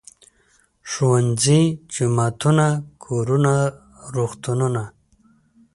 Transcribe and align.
ښوونځي، 0.89 1.61
جوماتونه، 1.93 2.67
کورونه، 3.03 3.53
روغتونونه. 4.13 4.83